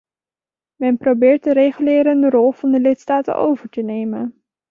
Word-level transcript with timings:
Men 0.79 0.97
probeert 0.97 1.43
de 1.43 1.53
regulerende 1.53 2.29
rol 2.29 2.51
van 2.51 2.71
de 2.71 2.79
lidstaten 2.79 3.35
over 3.35 3.69
te 3.69 3.81
nemen. 3.81 4.43